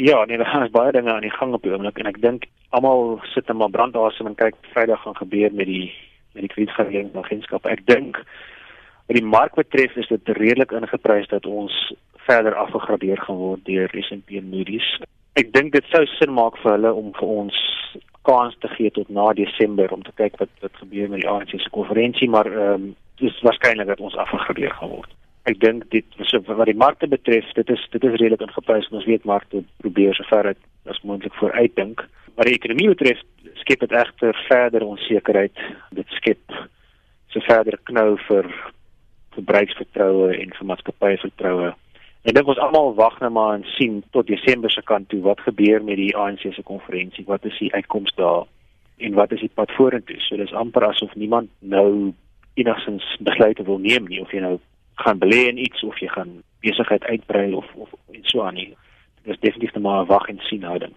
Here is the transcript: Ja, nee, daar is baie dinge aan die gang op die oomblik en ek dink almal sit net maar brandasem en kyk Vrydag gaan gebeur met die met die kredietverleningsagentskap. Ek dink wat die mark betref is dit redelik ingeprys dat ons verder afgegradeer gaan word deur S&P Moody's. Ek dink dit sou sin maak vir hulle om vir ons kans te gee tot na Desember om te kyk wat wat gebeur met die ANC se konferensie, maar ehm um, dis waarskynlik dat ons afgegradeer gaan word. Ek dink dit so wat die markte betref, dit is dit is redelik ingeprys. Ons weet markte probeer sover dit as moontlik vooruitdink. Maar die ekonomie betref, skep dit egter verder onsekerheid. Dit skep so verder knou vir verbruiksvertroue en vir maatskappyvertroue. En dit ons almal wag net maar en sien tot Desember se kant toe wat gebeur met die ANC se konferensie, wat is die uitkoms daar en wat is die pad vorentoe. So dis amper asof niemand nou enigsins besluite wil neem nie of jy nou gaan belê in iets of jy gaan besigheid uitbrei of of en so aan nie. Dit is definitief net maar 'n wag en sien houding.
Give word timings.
Ja, 0.00 0.24
nee, 0.24 0.36
daar 0.38 0.64
is 0.64 0.70
baie 0.70 0.92
dinge 0.92 1.12
aan 1.12 1.20
die 1.26 1.30
gang 1.30 1.52
op 1.52 1.62
die 1.62 1.72
oomblik 1.72 1.96
en 1.98 2.06
ek 2.06 2.20
dink 2.22 2.44
almal 2.70 3.16
sit 3.32 3.48
net 3.50 3.56
maar 3.58 3.72
brandasem 3.74 4.28
en 4.30 4.36
kyk 4.38 4.54
Vrydag 4.70 5.00
gaan 5.02 5.16
gebeur 5.18 5.50
met 5.60 5.66
die 5.66 5.88
met 6.36 6.44
die 6.44 6.50
kredietverleningsagentskap. 6.52 7.66
Ek 7.66 7.82
dink 7.88 8.20
wat 9.08 9.18
die 9.18 9.24
mark 9.26 9.58
betref 9.58 9.96
is 9.98 10.06
dit 10.12 10.30
redelik 10.38 10.76
ingeprys 10.78 11.26
dat 11.32 11.50
ons 11.50 11.74
verder 12.28 12.54
afgegradeer 12.62 13.18
gaan 13.26 13.40
word 13.42 13.66
deur 13.66 13.90
S&P 14.04 14.38
Moody's. 14.52 14.86
Ek 15.34 15.50
dink 15.56 15.74
dit 15.74 15.90
sou 15.90 16.04
sin 16.14 16.30
maak 16.36 16.62
vir 16.62 16.76
hulle 16.76 16.94
om 16.94 17.10
vir 17.18 17.34
ons 17.42 17.60
kans 18.30 18.54
te 18.62 18.70
gee 18.78 18.94
tot 18.94 19.10
na 19.10 19.32
Desember 19.34 19.90
om 19.98 20.06
te 20.06 20.14
kyk 20.22 20.38
wat 20.44 20.54
wat 20.62 20.82
gebeur 20.84 21.10
met 21.10 21.24
die 21.24 21.30
ANC 21.34 21.58
se 21.58 21.74
konferensie, 21.74 22.30
maar 22.30 22.46
ehm 22.46 22.74
um, 22.76 22.90
dis 23.18 23.42
waarskynlik 23.42 23.90
dat 23.90 24.06
ons 24.06 24.14
afgegradeer 24.14 24.78
gaan 24.78 24.94
word. 24.94 25.10
Ek 25.48 25.56
dink 25.62 25.86
dit 25.94 26.16
so 26.28 26.42
wat 26.44 26.68
die 26.68 26.76
markte 26.76 27.08
betref, 27.08 27.46
dit 27.56 27.70
is 27.72 27.84
dit 27.94 28.04
is 28.04 28.16
redelik 28.20 28.42
ingeprys. 28.44 28.88
Ons 28.92 29.06
weet 29.08 29.24
markte 29.24 29.62
probeer 29.80 30.16
sover 30.18 30.50
dit 30.50 30.60
as 30.92 31.00
moontlik 31.08 31.32
vooruitdink. 31.40 32.04
Maar 32.36 32.50
die 32.50 32.58
ekonomie 32.58 32.90
betref, 32.92 33.22
skep 33.62 33.80
dit 33.86 33.94
egter 33.96 34.36
verder 34.48 34.84
onsekerheid. 34.84 35.62
Dit 35.96 36.12
skep 36.18 36.58
so 37.32 37.40
verder 37.48 37.78
knou 37.88 38.18
vir 38.26 38.50
verbruiksvertroue 39.38 40.34
en 40.36 40.52
vir 40.58 40.68
maatskappyvertroue. 40.72 41.72
En 42.28 42.36
dit 42.36 42.52
ons 42.52 42.60
almal 42.60 42.94
wag 42.98 43.18
net 43.22 43.32
maar 43.32 43.56
en 43.56 43.66
sien 43.78 44.00
tot 44.12 44.28
Desember 44.28 44.70
se 44.70 44.82
kant 44.84 45.08
toe 45.08 45.20
wat 45.24 45.40
gebeur 45.46 45.84
met 45.84 45.96
die 45.96 46.14
ANC 46.16 46.44
se 46.52 46.64
konferensie, 46.66 47.24
wat 47.26 47.46
is 47.48 47.56
die 47.62 47.72
uitkoms 47.72 48.12
daar 48.20 48.44
en 48.98 49.14
wat 49.14 49.32
is 49.32 49.44
die 49.46 49.54
pad 49.54 49.72
vorentoe. 49.78 50.18
So 50.26 50.36
dis 50.36 50.52
amper 50.52 50.90
asof 50.90 51.14
niemand 51.14 51.48
nou 51.60 52.12
enigsins 52.58 53.06
besluite 53.24 53.64
wil 53.64 53.78
neem 53.78 54.10
nie 54.10 54.20
of 54.20 54.34
jy 54.34 54.42
nou 54.44 54.58
gaan 54.98 55.18
belê 55.18 55.46
in 55.48 55.58
iets 55.58 55.82
of 55.84 55.98
jy 56.02 56.08
gaan 56.08 56.42
besigheid 56.60 57.04
uitbrei 57.04 57.52
of 57.54 57.66
of 57.74 57.90
en 58.12 58.24
so 58.24 58.42
aan 58.42 58.54
nie. 58.54 58.76
Dit 59.22 59.34
is 59.34 59.40
definitief 59.40 59.74
net 59.74 59.82
maar 59.82 60.02
'n 60.02 60.10
wag 60.10 60.28
en 60.28 60.38
sien 60.38 60.62
houding. 60.62 60.94